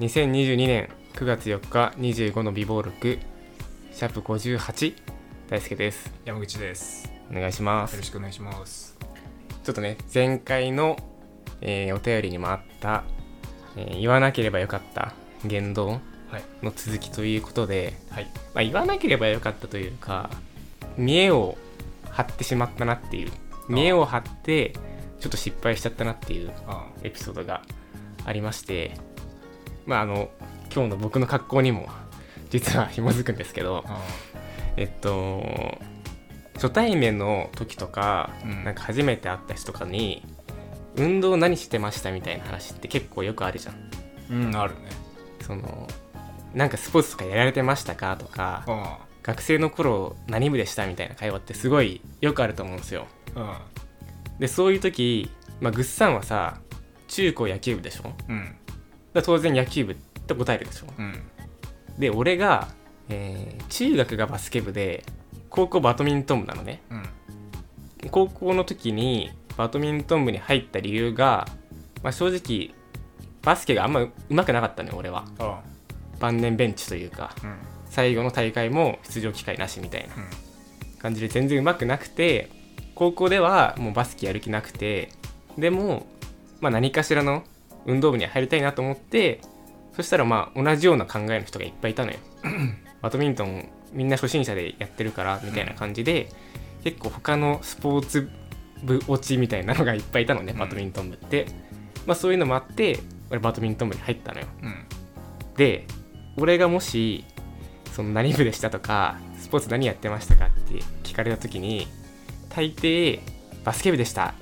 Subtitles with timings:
[0.00, 3.18] 2022年9月4日25の美貌録
[3.92, 4.94] シャープ58
[5.48, 6.12] 大輔です。
[6.24, 7.10] 山口です。
[7.28, 8.96] お願いしまよろすしくお願いします。
[9.64, 10.96] ちょっとね前回の、
[11.60, 13.02] えーお便りにもあった、
[13.76, 15.14] えー言わなければよかった
[15.44, 15.98] 言動は
[16.38, 16.64] い。
[16.64, 18.30] の続きということで、はい。
[18.54, 20.30] まあ、言わなければよかったというか
[20.96, 21.58] 見栄を
[22.10, 23.32] 張ってしまったなっていう。
[23.68, 24.74] 見栄を張って
[25.18, 27.62] ちょっと失敗しちゃったなっていうあエピソードが
[28.24, 28.94] ありまして
[29.88, 30.30] まああの
[30.72, 31.88] 今日の僕の格好にも
[32.50, 34.00] 実は紐づくんですけどあ
[34.76, 35.78] えっと
[36.54, 38.64] 初対面の時とか、うん。
[38.64, 40.24] なんか初めて会った人とかに
[40.96, 42.10] 運動何してました？
[42.10, 43.76] みたいな話って結構よくあるじゃん。
[44.30, 44.90] うんあるね。
[45.40, 45.86] その
[46.52, 50.86] なんかスポーツとかやられてましたかとかあ学生の頃何部でした？
[50.88, 53.06] みたいな会話ってすごいよくあると思うんですよ。
[53.36, 53.62] あ
[54.40, 55.30] でそういう時、
[55.60, 56.58] まあ、ぐっさんはさ
[57.06, 58.12] 中高野球部でしょ？
[58.28, 58.38] うん。
[58.38, 58.57] ら
[59.22, 60.86] 当然野球部って答えるでしょ。
[60.98, 61.14] うん。
[61.98, 62.68] で俺が、
[63.08, 65.04] えー中学がバスケ部で
[65.50, 66.82] 高校バドミントン部なのね。
[66.90, 68.10] うん。
[68.10, 71.46] 高校の時にバドミントン部に入った理由が、
[72.02, 72.74] まあ、正直
[73.42, 75.24] バスケがあんまうまくなかったのよ俺は。
[75.38, 75.60] あ。
[76.18, 77.34] 晩年ベンチというか。
[77.42, 77.56] うん。
[77.90, 80.14] 最後の大会も出場機会なしみたいな。
[80.14, 80.48] うん。
[80.98, 82.50] 感じで全然うまくなくて
[82.94, 85.10] 高校ではもうバスケやる気なくて
[85.56, 86.06] でも、
[86.60, 87.44] まあ、何かしらの
[87.88, 89.40] 運動部には入りたいなと思って
[89.98, 92.18] そしたらまあ同じような考えの人がいっぱいいたのよ。
[93.02, 96.28] バドミントンみんな初心者でやってるからみたいな感じで、
[96.84, 98.30] 結構他のスポーツ
[98.84, 100.58] 部落ちみたいなのがいっぱいいたのねうん。
[100.58, 101.46] バドミントン部って、
[102.06, 104.46] まあそういうのもあって俺バドミントン部に入ったのよ。
[104.62, 104.74] うん。
[105.56, 105.84] で
[106.36, 107.24] 俺がもし
[107.92, 111.88] その何部でしたとかスポーツ何やってましたかって聞かれた時に
[112.50, 113.18] 大抵
[113.64, 114.34] バスケ部でした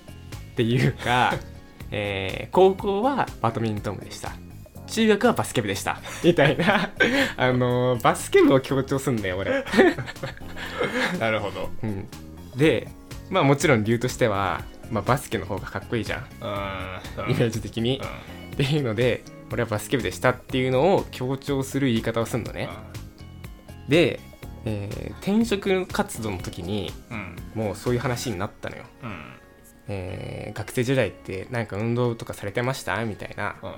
[0.52, 1.32] っていうか、
[1.90, 4.32] えー高校はバドミントン部でした。
[4.86, 6.00] 中学はバスケ部でした。
[6.22, 6.90] みたいな。
[7.36, 9.64] あのーバスケ部を強調すんだよ俺、
[11.18, 11.70] なるほど。
[11.82, 12.08] うん、
[12.56, 12.88] で
[13.30, 16.26] まあもちろん理由としては、まあ、バスケの方がかっこいいじゃん。
[16.40, 17.30] うん。
[17.32, 18.00] イメージ的に、
[18.52, 22.68] っていうので俺はバスケ部でしたっていうのを強調する言い方をするのね、
[23.88, 24.20] で、
[24.64, 27.36] えー転職活動の時にうん。
[27.54, 29.24] もうそういう話になったのよ、うん
[29.88, 33.04] えー学生時代ってなんか運動とかされてました？
[33.04, 33.74] みたいなうん。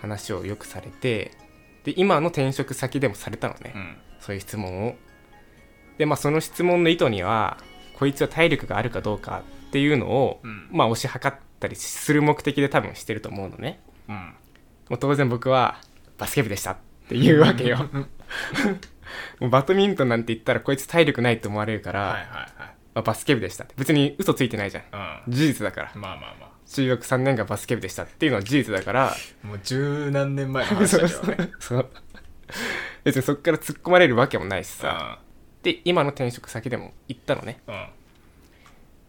[0.00, 1.30] 話をよくされて
[1.84, 3.96] で今の転職先でもされたのね、うん。
[4.20, 4.96] そういう質問を。
[5.98, 7.58] でまあその質問の意図には
[7.98, 10.68] こいつは体力があるかどうかっていうのを、うん。
[10.72, 13.80] まあ推し量ったりする目的で多分してると思うのね。
[14.08, 14.34] うん。
[14.90, 15.80] もう当然僕は
[16.18, 16.76] バスケ部でしたっ
[17.08, 17.88] ていうわけよ。
[19.40, 22.61] もうバドミントンなんて言ったらこいつ体力ないと思われるから、はいはい
[22.94, 23.74] まあバスケ部でしたって。
[23.76, 24.96] 別に嘘ついてないじゃん。
[24.96, 25.34] はいうん。
[25.34, 25.92] 事実だから。
[25.94, 29.12] まあまあま中学3年がバスケ部でしたっていうのは事実だから。
[29.12, 31.52] あもう十何年前の話だけどね。
[31.60, 31.88] そう
[33.04, 34.82] 別にそっから突っ込まれるわけもないしさ。
[34.82, 35.18] さ
[35.62, 37.60] で今の転職先でも行ったのね。
[37.66, 37.86] うん。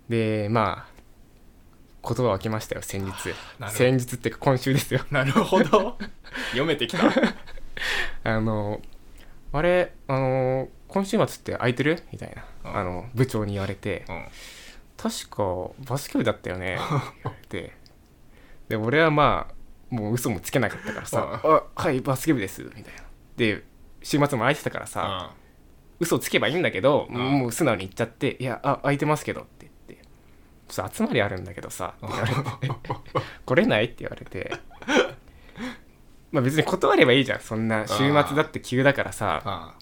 [0.09, 0.93] でまあ
[2.05, 3.11] 言葉は来ましたよ先日。
[3.69, 5.01] 先日っていうか今週ですよ。
[5.09, 5.97] なるほど。
[6.51, 7.09] 読めてきた。
[8.25, 8.81] あの
[9.53, 12.03] あれあの今週末って空いてる？
[12.11, 12.77] みたいなうん。
[12.77, 14.25] あの部長に言われてうん
[14.95, 16.77] 確かバスケ部だったよね？
[17.27, 17.73] って
[18.69, 19.53] で俺はまあ
[19.93, 23.03] もう嘘もつけなかったからさ「うんあはいバスケ部です」みたいな。
[23.35, 23.63] で
[24.03, 25.33] 週末も空いてたからさ、
[25.99, 27.39] 嘘つけばいいんだけど、うん。
[27.39, 29.49] もう素直に言っちゃって「いやあ空いてますけど」って
[29.87, 30.05] 言って
[30.67, 32.33] 「ちょっと集まりあるんだけどさ」って言われ
[32.69, 32.69] て
[33.45, 34.51] 「来れない?」って言われて。
[36.31, 39.41] まあ別に断ればいいじゃんそんな週末だって急だからさ。
[39.45, 39.75] あ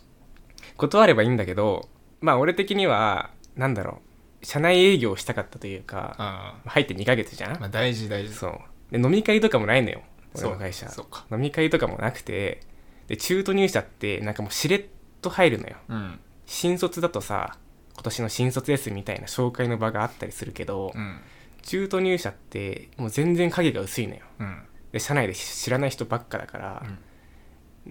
[0.82, 1.88] 断ればいいんだけど
[2.22, 4.02] まあ俺的にはなんだろ
[4.42, 4.46] う。
[4.46, 8.34] 社内営業をしたかったというかあ入って2ヶ月じゃん、まあ大事大事。
[8.34, 8.60] そう。
[8.90, 10.02] で飲み会とかもないのよ。
[10.34, 10.90] 俺の会社。
[11.32, 12.62] 飲み会とかもなくて
[13.08, 14.86] で中途入社ってなんかもうしれっ
[15.22, 15.76] と入るのよ。
[15.90, 16.20] うん。
[16.48, 17.58] 新卒だとさ
[17.94, 21.20] 今年の新卒ですみたいな紹介の場があったりするけど、うん。
[21.62, 24.22] 中途入社ってもう全然影が薄いのよ。
[24.40, 24.64] うん。
[24.92, 26.84] で社内で知らない人ばっかだから、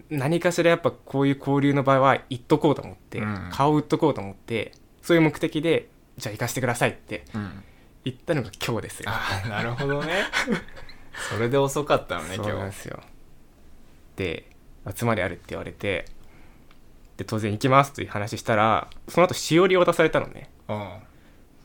[0.08, 3.48] 何かしらやっぱこういう交流の場合は言っとこうと思って、うん。
[3.52, 4.72] 顔売っとこうと思って
[5.02, 7.64] そういう目的でじゃあ行かせてくださいってうん。
[8.04, 9.10] 言ったのが今日ですよ。
[9.10, 10.24] ああなるほどね。
[11.30, 13.00] それで遅かったのねそうなん今日ですよ。
[14.16, 14.46] で
[14.96, 16.06] 集まりあるって言われて
[17.16, 20.50] で当然行きますという話したらその後しおりを渡されたのね。
[20.68, 20.90] うん。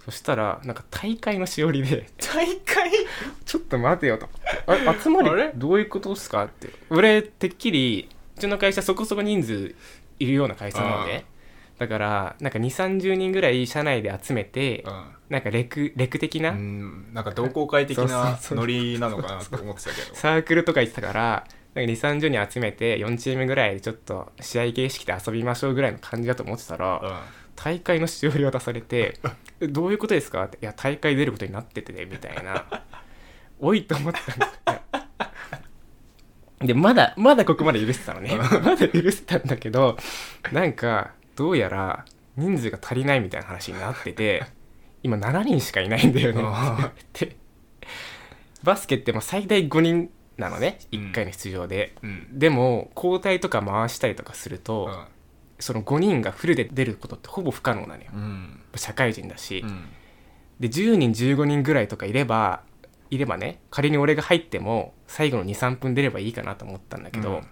[0.03, 2.91] そしたらなんか大会のしおりで大会？
[3.45, 4.29] ちょっと待てよと。
[4.67, 6.69] あれ集まりどういうことですかって。
[6.89, 9.75] 俺てっきりうちの会社そこそこ人数
[10.19, 11.25] いるような会社なので
[11.77, 14.85] だからなんか2 3 0人ぐらい社内で集めて
[15.29, 17.09] なんかレクレク的な、うん。
[17.13, 20.15] なんか同好会的な ノリなのかなと思ってたけど。
[20.15, 27.45] サークルとか行ってたからなんか2 3 0人集めて4チームぐらいでちょっと試合形式で遊びましょうぐらいの感じだと思ってたら、うん。
[27.55, 29.17] 大会のしおり渡されて
[29.61, 32.65] 「えどういうことですか?」って「いや大会出ることになっててね」みたいな
[33.59, 35.04] 「おい!」と思ったんだ
[36.59, 38.35] でまだまだここまで許してたのね。
[38.63, 39.97] まだ許してたんだけど
[40.51, 42.05] なんかどうやら
[42.37, 44.43] 人数が足りないみたいな話になってて
[45.03, 46.41] 今7人しかいないんだよね。
[46.87, 47.35] って
[48.63, 50.79] バスケってもう最大5人なのね。
[50.91, 50.99] うん。
[50.99, 52.27] 1回の出場で、うん。
[52.31, 55.05] でも交代とか回したりとかすると、うん。
[55.59, 58.09] その5人がフルで出ることってほぼ不可能なのよ。
[58.13, 58.59] うん。
[58.75, 59.85] 社会人だし、うん。
[60.59, 62.61] で10人15人ぐらいとかいれば
[63.09, 67.43] いればね仮に俺が入っても最後の23分出ればいいかなと思ったんだけど、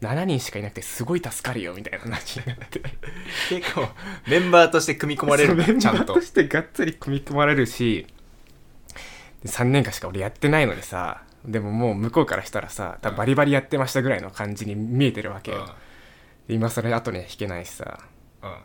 [0.00, 2.82] 7人しかいなくてすごい助かるよみたいな話になって。
[3.48, 3.88] 結構
[4.28, 8.06] メンバーとして組み込まれるちゃんとメンバーとしてがっつり組み込まれるし
[9.42, 15.74] で3年間しか俺やってないのでさでももう向こうからしたらさ多分バリバリやってましたぐらいの感じに見えてるわけよ、
[16.48, 18.00] で今更後には引けないしさ。
[18.42, 18.56] うんうん。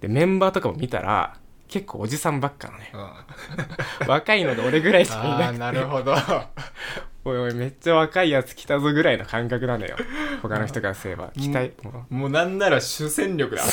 [0.00, 2.92] でメンバーとかも見たら結構おじさんばっかなのね。
[2.94, 4.08] うん。
[4.08, 6.14] 若いので俺ぐらいしかいなくてなるほど。
[7.24, 9.96] おいおいめっちゃ若いやつ来たぞぐらいの感覚なのよ。
[10.42, 11.32] 他の人からすれば。
[11.36, 13.64] 期待ももうなんなら主戦力だ。
[13.64, 13.66] う。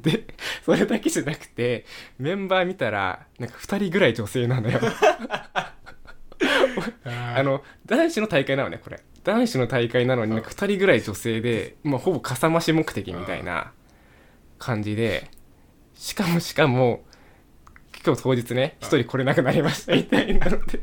[0.00, 0.24] で
[0.64, 1.84] それだけじゃなくて
[2.18, 4.80] メンバー見たらなんか2人ぐらい女性なのよ。
[7.04, 9.00] あの男子の大会なのねこれ。
[9.22, 13.72] 男子の大会なのになんか2人ぐらい女性で、まあ、ほぼかさ増し目的みたいな
[14.58, 15.30] 感じで
[15.94, 17.04] しかもしかも
[18.04, 20.80] 今日当日ね1人来れなくなりましたみたいなので。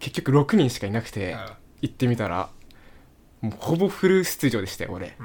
[0.00, 1.36] 結局6人しかいなくて
[1.82, 2.48] 行ってみたら
[3.42, 5.14] もうほぼフル出場でしたよ俺。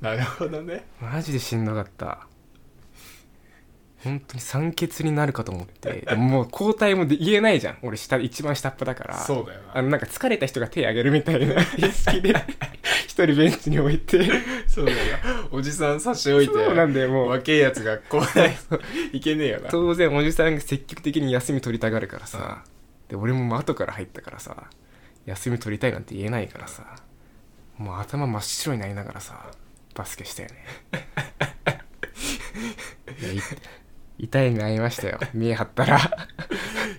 [0.00, 0.84] なるほどね。
[1.00, 2.26] マジでしんどかった。
[4.04, 6.04] 本当に酸欠になるかと思って。
[6.08, 7.78] でももう交代もで言えないじゃん。
[7.82, 9.18] 俺下一番下っ端だから。
[9.18, 9.78] そうだよな。
[9.78, 12.34] あのなんか疲れた人が手挙げるみたいな意識で
[13.16, 14.28] 一人ベンチに置いて。
[14.68, 14.98] そうだよ
[15.50, 16.52] おじさん差し置いて。
[16.52, 17.28] そうなんだよもう。
[17.30, 18.58] 若えやつがこうない
[19.14, 19.70] いけねえよな。
[19.70, 22.62] 当然おじさんが積極的に休み取りたがるからさ、
[23.08, 24.68] で俺も後から入ったからさ。
[25.24, 26.84] 休み取りたいなんて言えないからさ。
[27.78, 29.50] もう頭真っ白になりながらさ
[29.94, 30.64] バスケしたよね。
[34.18, 35.18] 痛い目合いましたよ。
[35.34, 35.98] 見え張ったら。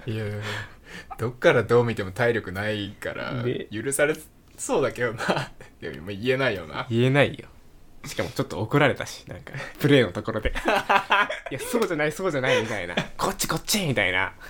[0.07, 0.25] いや
[1.17, 4.15] どっからどう見ても体力ないからで許され
[4.57, 5.51] そうだけどな。
[5.80, 6.88] でも言えないよな。
[6.89, 7.48] 言えないよ。
[8.06, 10.50] しかもちょっと怒られたしなんかプレーのところで。
[11.51, 12.95] いやそうじゃないそうじゃないみたいな。
[13.18, 14.33] こっちこっちみたいな。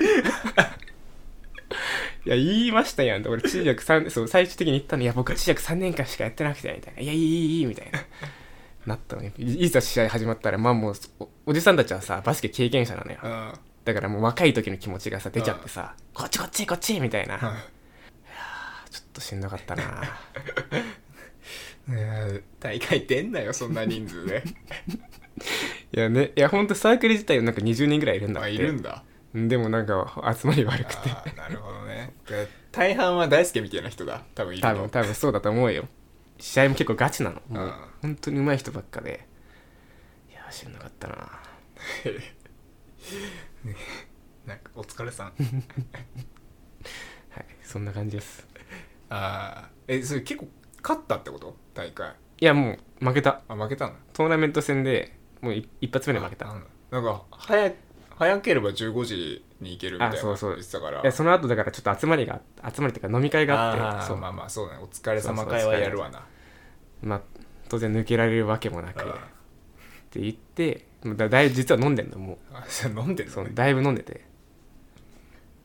[2.26, 5.04] いや言いましたやん俺中学3そう最終的に言ったの。
[5.04, 7.02] いや僕中学3年間しかやってなくてみたいな。
[7.02, 8.00] いやいいいいいいみたいな。
[8.86, 13.20] なったのにいいざ試合始まったらまあもうおおじさんたちはさバスケ経験者なのよ。
[13.22, 13.54] うん。
[13.84, 17.66] だからもう若い時の気持ちがさ出ちゃってさこっちこっちこっちみたいな
[18.90, 19.84] ちょっとしんどかったな。
[21.88, 24.44] ね大会出んなよそんな人数で。
[25.94, 29.04] いやねいやほんとサークル自体なんか20人ぐらいいるんだっあているんだ。
[29.34, 31.10] でもなんか集まり悪くて。
[31.36, 32.14] なるほどね。
[32.72, 34.24] 大半は大輔みたいな人だ。
[34.36, 35.88] 多分いる多の分多分そうだと思うよ。
[36.40, 37.42] 試合も結構ガチなの。
[37.48, 39.28] もううん本当に上手い人ばっかで。
[40.30, 41.16] いやしんどかったな。
[44.46, 45.28] なんかお疲れさん。
[45.28, 45.34] は
[47.42, 48.48] いそんな感じです
[49.10, 50.48] ああえそれ結構
[50.82, 51.56] 勝ったってこと？
[51.74, 52.14] 大会。
[52.40, 53.42] いやもう負けた。
[53.48, 53.94] あ負けたの？
[54.14, 56.50] トーナメント戦でもうい一発目で負けた。
[56.50, 56.56] あ
[56.92, 57.72] なんか早
[58.16, 60.56] 早ければ15時に行けるみたいなあそうそう。
[60.56, 61.02] 言ってたから。
[61.02, 64.08] いやその後だからちょっと集まりが集まりっていうか飲み会があって。
[64.08, 64.18] そう。
[64.18, 64.84] まあまあそうだね。
[64.84, 66.26] お疲れ様会はやるわな。
[67.02, 67.22] まあ
[67.70, 69.04] 当然抜けられるわけもなく。
[69.04, 69.30] っあ
[70.10, 73.00] て言ってだだいぶ実は飲んでんのもう。
[73.00, 73.36] 飲んでるの？
[73.36, 74.26] そうだいぶ飲んでて。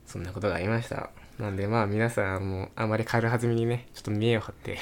[0.05, 1.09] そんなことがありました
[1.39, 4.77] なんでまあ皆さんもあまり軽はずみにねちょっと見栄を張って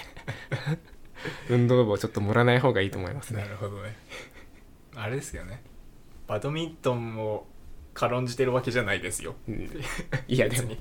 [1.50, 3.96] 運動部をちょっと盛らない方がいいと思いますなねるほどね。
[4.96, 5.62] あれですよね。
[6.27, 7.48] バドミントンも
[7.93, 9.36] 軽んじてるわけじゃないですよ。
[9.48, 9.70] うん。
[10.27, 10.77] いやでもい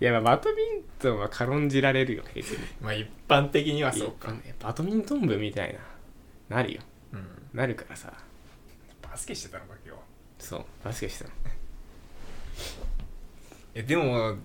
[0.00, 2.24] やまあバドミントンは軽んじられるよ。
[2.34, 5.74] 別にまあ一般的にはそうか、ねバドミントン部みたい
[6.48, 6.80] ななるよ。
[7.12, 8.12] うん、なるからさ。
[9.02, 10.00] バスケしてたのか今日。
[10.38, 11.36] そうバスケしてたの
[13.74, 14.36] えでも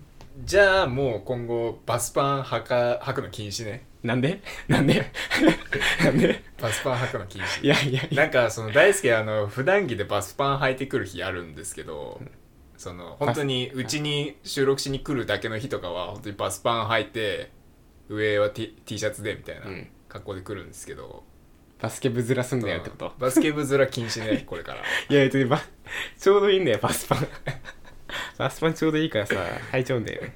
[0.44, 3.86] じゃあもう今後バスパン履か履くの禁止ね。
[4.02, 4.40] なんで？
[4.68, 5.10] なんで？
[6.04, 6.42] なんで？
[6.60, 8.22] バスパン履くの禁い止やいやいや。
[8.24, 12.20] なんかその大輔あの普段着でバスパン履いてくる日あるんですけど、
[12.76, 17.50] その本当にうちに収録しに来るだけの日とかは本当にバスパン履いて
[18.08, 19.88] 上は T, T シャツでみたいなうん。
[20.08, 21.24] 格好で来るんですけど、
[21.80, 23.12] バスケ部面すんだよってこと？
[23.18, 24.80] バスケ部面禁止ねこれから。
[25.10, 25.60] いや別にバ
[26.18, 27.26] ちょうどいいんだよバスパン
[28.38, 29.34] バスパンちょうどいいからさ
[29.72, 30.22] 履いちゃうんだよ。
[30.22, 30.32] ね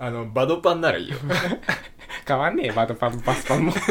[0.00, 1.16] あのバドパンならいいよ。
[2.26, 3.72] 変わんねえバドパンもバスパンも。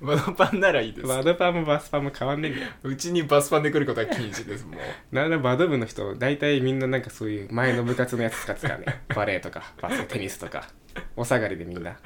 [0.00, 1.06] バドパンならいいです。
[1.06, 2.68] バドパンもバスパンも変わんねえんだよ。
[2.84, 5.14] うちにバスパンで来ることは禁止ですもう。
[5.14, 9.02] なんだバド部の人大体みんななんかそういう前の部活のやつ使ってたね。
[9.14, 10.68] バレーとかバスケテニスとか。
[11.16, 11.96] お下がりでみんな。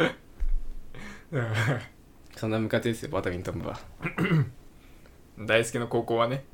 [2.36, 3.78] そんな部活ですよバドミントン部は。
[5.38, 6.44] 大輔の高校はね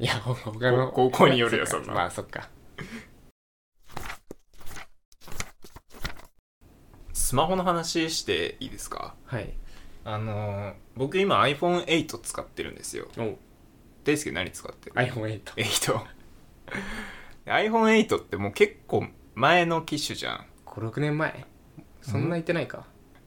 [0.00, 0.90] いや ほ他の。
[0.92, 1.92] 高校によるよそんな。
[1.94, 2.48] まあそっか。
[7.12, 9.14] スマホの話していいですか？
[9.26, 9.52] はい。
[10.04, 13.08] あのー僕今 iPhone8 使ってるんですよ。
[13.18, 13.38] お。
[14.04, 16.00] 大輔何使ってる？iPhone8 8
[17.46, 21.44] iPhone8 ってもう結構前の機種じゃん、56年前？
[22.02, 22.86] そんな言ってないか、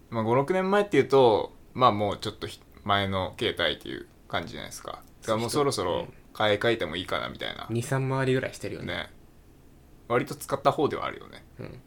[0.10, 5.04] まあ、56年前っていうとまあもうちょっとひ前の携帯っていう感じじゃないですか。
[5.22, 7.66] だからもうそろそろ買い替えてもいいかなみたいな。
[7.70, 8.88] 23回りぐらいしてるよね。
[8.88, 9.10] ね。
[10.08, 11.44] 割と使った方ではあるよね。
[11.60, 11.78] うん、だか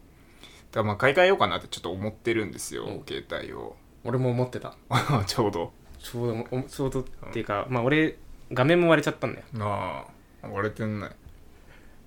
[0.74, 3.04] らまあ買い替えようかなってちょっと思ってるんですよ、うん。
[3.06, 3.76] 携帯を。
[4.04, 4.76] 俺も思ってた。
[5.26, 5.72] ちょうど。
[5.98, 8.16] ちょうどおちょうどっていうか、まあ俺
[8.52, 9.46] 画面も割れちゃったんだよ。
[9.60, 10.06] あ
[10.42, 11.10] あ割れてんね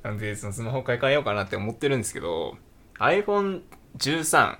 [0.03, 2.57] なんでそのスマホ買い替えようかなって思ってるんですけど
[2.99, 4.57] iPhone13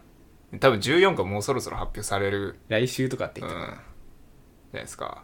[0.60, 3.62] 多分14がもうそろそろ発表される来週とかって言ってた。
[3.62, 3.76] な、な
[4.80, 5.24] いですか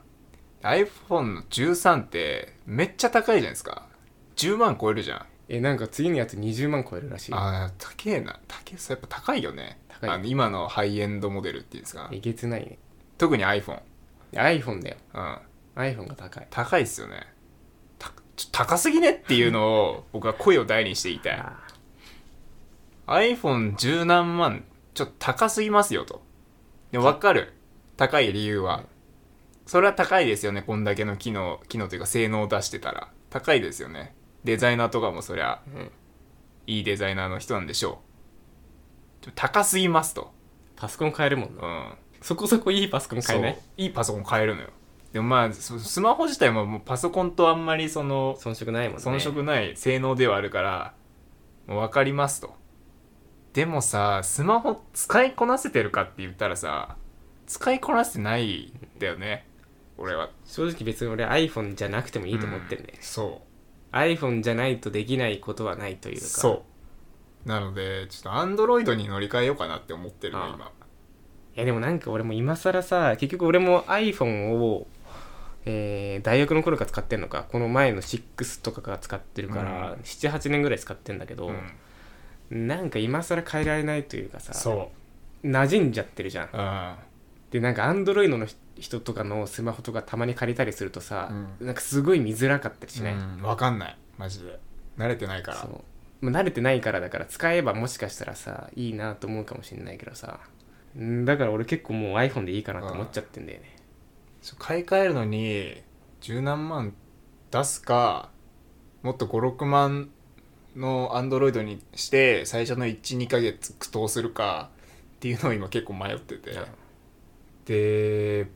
[0.61, 3.87] iPhone の13ってめっちゃ高いじゃないですか。
[4.35, 5.25] 10万超えるじゃん。
[5.47, 7.37] えなんか次のやつ20万超えるらしいよ。
[7.37, 8.39] ああ高えな。
[8.47, 9.79] 高えそうやっぱ高いよね。
[9.87, 12.09] 高いあの今のハイエンドモデルっていうんですか。
[12.11, 12.77] えげつないね。
[13.17, 13.79] 特に iPhone、
[14.33, 14.97] iPhone だよ。
[15.13, 15.39] うん、
[15.75, 16.47] iPhone が高い。
[16.49, 17.21] 高いっすよね。
[17.99, 21.33] たちょ高すぎねっていうのを僕は声を大にして言いたい。
[21.37, 21.59] あ
[23.07, 26.23] iPhone10 何万ちょっと高すぎますよと。
[26.91, 27.53] でも分かる。
[27.97, 28.83] 高い理由は
[29.65, 33.09] それは高いですよねこんだけの機能機能というか性能を出してたら。
[33.29, 34.15] 高いですよね。
[34.43, 35.91] デザイナーとかもそりゃーうん。
[36.67, 38.01] いいデザイナーの人なんでしょ
[39.27, 39.31] う。
[39.35, 40.33] 高すぎますと。
[40.75, 41.97] パソコン買えるもんうな、ん。
[42.21, 43.59] そこそこいいパソコン買えない？
[43.77, 44.69] いいパソコン買えるのよ。
[45.11, 49.03] でもまあそスマホ自体ももうパソコンとあんまりその遜色ないもんね。
[49.03, 50.93] 遜色ない性能ではあるから
[51.67, 52.53] もう分かりますと。
[53.53, 56.97] でもさスマホ使いこなせてるかって言ったらさ
[57.47, 59.47] 使いこなせてないんだよね
[59.97, 60.29] 俺は。
[60.45, 63.41] 正直別に俺 iPhone じゃなくてもいいと思ってるね、そ
[63.91, 66.27] iPhone じゃないとできないことはないといううか。
[66.27, 66.65] そ
[67.45, 67.49] う。
[67.49, 70.71] なのでちょっとアンドロイドに乗り換えようかなって思ってるの今。
[71.55, 74.87] いやでもなんか俺も今更さ結局俺も iPhone を、
[75.65, 77.45] えー大学の頃から使ってんのか。
[77.49, 79.99] この前の6とかから使ってるから、うん。
[80.01, 81.51] 78年ぐらい使ってんだけど、
[82.49, 82.67] うん。
[82.67, 84.91] なんか今更変えられないというかさそ
[85.43, 86.45] 馴染んじゃってるじゃん。
[86.45, 86.95] ううん。
[87.51, 88.59] でなんか Android の人
[89.01, 93.97] とかのスマホとかたまに借りたりするとさ、うなんかすごい見づらかったりしない、うん、分かんない。
[94.17, 94.59] マジで。
[94.97, 95.57] 慣れてないから。
[95.57, 95.67] そ
[96.21, 96.29] う。
[96.29, 100.39] 慣れてないからだから使えばもしかしたらさいいなと思うかもしれないけどさ。
[100.97, 103.75] んだから俺結構もう iPhone でいいかなと思っちゃってんだよね。
[104.41, 105.81] そう買い替えるのに
[106.21, 106.93] 十何万
[107.51, 108.29] 出すか
[109.01, 110.09] もっと56万
[110.75, 114.69] のアンドロイドにして最初の12ヶ月苦闘するか
[115.15, 116.57] っていうのを今結構迷ってて。
[117.65, 118.47] で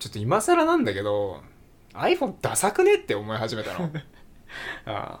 [0.00, 1.40] ちょっと今更なんだけど
[1.94, 3.90] iPhone ダサくねって思い始めたの。
[4.86, 5.20] あ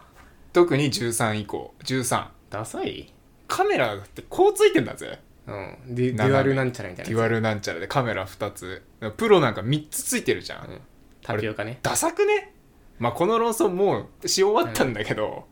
[0.52, 1.74] 特に13以降。
[1.84, 3.12] 13ダサい？
[3.46, 5.20] カメラだってこうついてんだぜ。
[5.46, 5.78] うん。
[5.94, 8.82] デュデュアルなんちゃらみたいなデュアルなんちゃらでカメラ2つ。
[9.16, 10.80] プロなんか3つついてるじゃん、うん。
[11.22, 11.78] タピオカね。
[11.82, 12.54] ダサくね？
[12.98, 15.46] まあこの論争もうし終わったんだけど、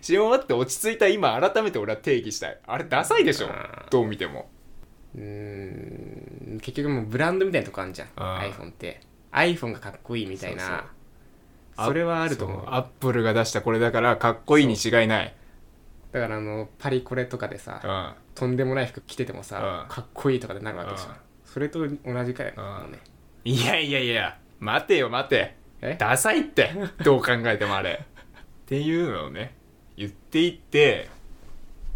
[0.00, 2.58] し終わって落ち着いた今改めて俺は定義したい。
[2.66, 3.48] あれダサいでしょ？
[3.90, 4.50] どう見ても
[5.18, 6.60] うーん。
[6.60, 8.08] 結局もうブランドみたいなとこあるじゃん。
[8.16, 8.52] あー。
[8.52, 9.00] iPhone って。
[9.32, 10.62] iPhone がかっこいいみたいな。
[10.62, 10.76] そう
[11.76, 11.86] そう。
[11.86, 12.64] それはあると思う。
[12.64, 15.34] そアップルが出したこれだからかっこいいに違いない。
[16.12, 18.12] だからあのパリコレとかでさうん。
[18.34, 19.94] とんでもない服着ててもさうん。
[19.94, 21.14] かっこいいとかでなるわけでしょうん。
[21.44, 22.64] それと同じかようん。
[22.64, 22.98] もうね
[23.44, 25.56] いやいやいや待てよ待て。
[25.80, 25.96] え？
[25.98, 26.72] ダサいって。
[27.04, 28.00] どう考えてもあれ。
[28.02, 29.54] っていうのをね
[29.96, 31.08] 言っていって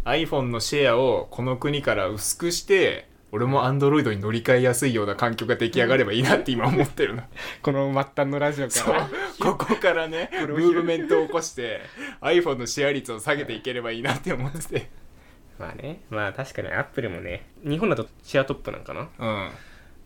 [0.05, 7.23] iPhone のシェアをこの国から薄くして俺も Android に乗り換えやすいような環境が出来上がればいいなって今思ってるの
[7.63, 8.93] この末端のラジオそう。
[8.93, 9.09] か ら
[9.39, 11.81] ここからねムーブメントを起こして
[12.21, 14.89] iPhone のシェア率を下げていければいいなって思ってて。
[15.57, 16.03] まあね。
[16.11, 19.01] まあ確かにアップルもね日本だとシェアトップなんかな？
[19.01, 19.51] うん。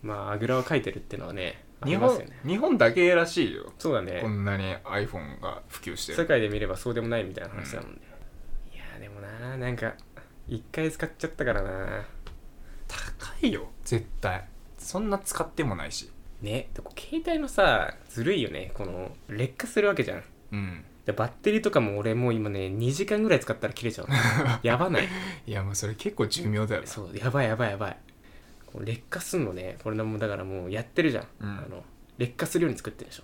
[0.03, 2.39] まああぐらをかいてるっていうのはねあ日本りますよね。
[2.45, 3.73] 日本だけらしいよ。
[3.77, 4.19] そうだね。
[4.21, 7.99] こんなに iPhone が普及して世る界で見ればそうでもないみたいな話だもんね、
[8.73, 9.95] いやーでもななんか
[10.47, 12.05] 一回使っちゃったからな
[12.87, 14.45] 高いよ絶対。
[14.77, 16.09] そんな使ってもないし。
[16.41, 18.71] ねでも携帯のさずるいよね。
[18.73, 20.23] この劣化するわけじゃん。
[20.51, 20.85] うん。
[21.05, 24.07] でバッテリーとかも俺もう今ね2時間ぐらい使ったら切れちゃう。
[24.61, 25.07] やばない。
[25.45, 26.87] いやもうそれ結構寿命だよな。
[26.87, 27.97] そうやばいやばいやばい。
[28.65, 29.77] こう劣化すんのね。
[29.83, 31.49] これもだからもうやってるじゃん、うん。
[31.49, 31.83] あの
[32.17, 33.23] 劣化するように作ってるでしょ。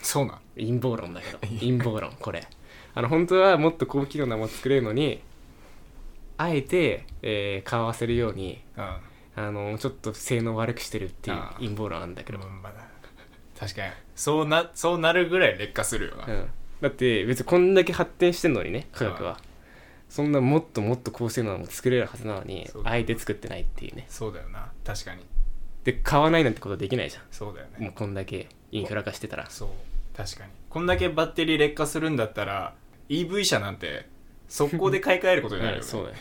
[0.00, 1.38] そうなん陰謀論だけど。
[1.60, 2.46] 陰謀論これ。
[2.94, 5.22] あの本当はもっと高機能なもの作れるのに
[6.36, 8.96] あえて、えー、買わせるようにうん。
[9.36, 12.76] あのちょっと性能悪くしてるっていう陰謀論あるんだけど、うんまだ。
[13.58, 13.92] 確かに。
[14.14, 16.46] そうなそうなるぐらい劣化するよな、うん、
[16.80, 19.38] だって別にこんだけ発展してんのにね科学は。
[20.08, 24.06] そんなもっともっと高性能なもの作れるはずなのにあえて作ってないっていうね。
[24.08, 24.70] そうだよな。
[24.84, 25.26] 確かに。
[25.82, 29.50] で買わないなんてことできないじゃそうだよんもうねこんだけインフラ化してたら。
[29.50, 29.68] そう。
[30.16, 30.52] 確かに。
[30.70, 32.74] こんだけバッテリー劣化するんだったら
[33.08, 34.06] EV 車なんて
[34.54, 35.84] 速攻で買い替えることになるよね。
[35.84, 36.18] う んそうだよっ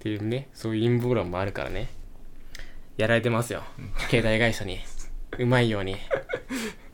[0.00, 1.88] ていうねそういう陰謀論もあるからね。
[2.96, 3.62] やられてますよ。
[4.08, 4.80] 携帯会社に。
[5.38, 5.96] うまいように。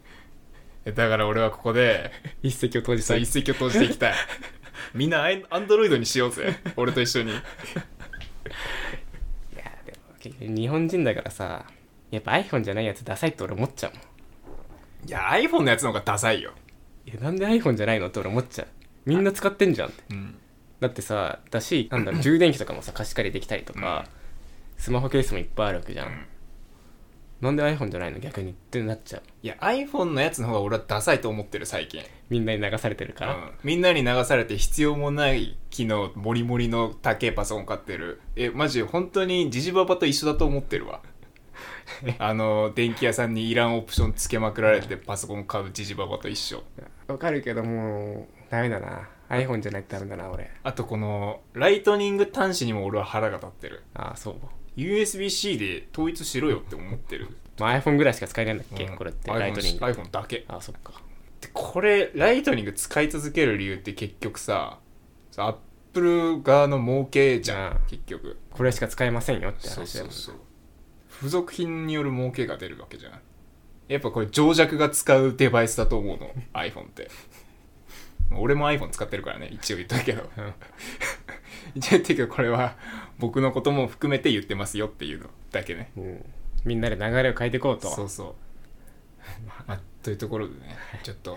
[0.85, 3.25] だから俺はここで一石を投じたい。
[3.25, 4.15] さ一石を投じていきたい。
[4.93, 6.61] みんなアイアンドロイドにしようぜ。
[6.77, 7.31] 俺と一緒に。
[7.33, 7.41] いや
[9.87, 11.65] でも結局日本人だからさ
[12.11, 15.09] やっぱ iPhone じゃないやつダサいって俺思っちゃうもん。
[15.09, 16.53] いや iPhone のやつの方がダサいよ。
[17.07, 18.69] いやなんで iPhone じゃないのって俺思っちゃう。
[19.07, 20.03] みんな使ってんじゃんって。
[20.11, 20.39] うん
[20.81, 24.07] だってさだしなんだろう充電器とかもさ貸し借りできたりとか、
[24.77, 26.27] スマホケースもいっぱいあるわけじゃん、ん。
[27.41, 28.19] なんで iPhone じゃないの？
[28.19, 29.23] 逆にってなっちゃう。
[29.43, 32.03] いや iPhone のやつの方が俺はダサいと思ってる最近。
[32.29, 33.51] みんなに流されてるから、うん。
[33.63, 38.21] みんなに流されて必要もない機能モリモリの高いパソコン買ってる。
[38.37, 41.01] えマジ本当にジジババと一緒だと思ってるわ。
[42.19, 46.63] あの電気屋さんにいらんオプションつけまくられてパソコン買うジジババと一緒。
[47.07, 50.51] わかるけどもうダメだな iPhone じゃないってダメだな俺。
[50.63, 53.83] あとこのライトニング端子にも俺は腹が立ってる。
[53.95, 54.35] ああそう。
[54.77, 57.29] USB-C で統一しろよって思ってる、
[57.59, 58.97] まあ iPhone ぐらいしか使えないんだっけ、うん。
[58.97, 59.85] これって iPhone ライトニング。
[59.85, 60.45] iPhone だけ。
[60.49, 60.93] ああそっか。
[61.41, 64.79] でこれライトニング使い続ける理由って結局さ
[65.37, 65.57] アッ
[65.93, 68.39] プル側の儲けじゃん、うん結局。
[68.51, 70.35] これしか使えませんよってそう話だよそうそう
[71.17, 73.21] 付属品による儲けが出るわけじゃん
[73.89, 77.11] やっぱこれ情弱が使うデバイスだと思うの iPhone って
[78.33, 79.49] 俺も iPhone 使ってるからね。
[79.51, 80.29] 一応言っとくけど。
[80.37, 80.55] うん。
[81.75, 82.77] 一応言ってるけどこれは
[83.19, 85.91] 僕のことも含めて言ってますよっていうのだけね。
[85.97, 86.25] うん、
[86.65, 88.35] みんなで流れを変えていこうとそうそう。
[89.67, 89.81] まあ。
[90.03, 91.37] というところでねちょっと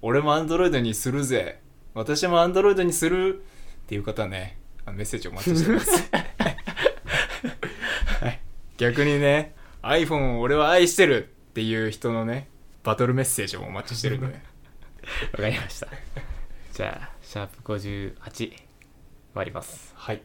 [0.00, 1.60] 俺も Android にするぜ。
[1.92, 3.42] 私も Android にする
[3.84, 6.08] っていう方はねメッセージお待ちしてます。
[8.24, 8.40] はい。
[8.78, 12.48] 逆にね iPhone を俺は愛してるっていう人のね
[12.82, 14.42] バトルメッセージもお待ちしてるんでね
[15.32, 15.88] わかりました。
[16.72, 18.52] じゃあシャープ58終
[19.34, 19.92] わります。
[19.96, 20.22] はい。